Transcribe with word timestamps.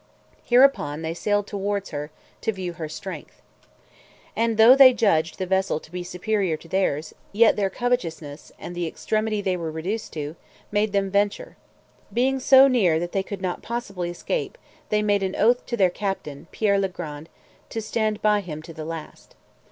Hereupon, 0.43 1.03
they 1.03 1.13
sailed 1.13 1.45
towards 1.45 1.91
her, 1.91 2.09
to 2.41 2.51
view 2.51 2.73
her 2.73 2.89
strength. 2.89 3.39
And 4.35 4.57
though 4.57 4.75
they 4.75 4.93
judged 4.93 5.37
the 5.37 5.45
vessel 5.45 5.79
to 5.79 5.91
be 5.91 6.01
superior 6.03 6.57
to 6.57 6.67
theirs, 6.67 7.13
yet 7.31 7.55
their 7.55 7.69
covetousness, 7.69 8.51
and 8.57 8.73
the 8.73 8.87
extremity 8.87 9.41
they 9.43 9.55
were 9.55 9.69
reduced 9.69 10.11
to, 10.13 10.35
made 10.71 10.91
them 10.91 11.11
venture. 11.11 11.55
Being 12.11 12.37
come 12.37 12.39
so 12.39 12.67
near 12.67 12.99
that 12.99 13.11
they 13.11 13.21
could 13.21 13.43
not 13.43 13.61
possibly 13.61 14.09
escape, 14.09 14.57
they 14.89 15.03
made 15.03 15.21
an 15.21 15.35
oath 15.35 15.63
to 15.67 15.77
their 15.77 15.91
captain, 15.91 16.47
Pierre 16.51 16.79
le 16.79 16.89
Grand, 16.89 17.29
to 17.69 17.79
stand 17.79 18.23
by 18.23 18.39
him 18.41 18.63
to 18.63 18.73
the 18.73 18.85
last. 18.85 19.35